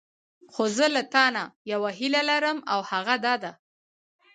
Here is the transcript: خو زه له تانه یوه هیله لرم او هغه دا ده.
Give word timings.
خو 0.53 0.63
زه 0.77 0.85
له 0.95 1.01
تانه 1.13 1.43
یوه 1.71 1.89
هیله 1.99 2.21
لرم 2.29 2.57
او 2.73 2.79
هغه 2.91 3.15
دا 3.25 3.35
ده. 3.43 3.51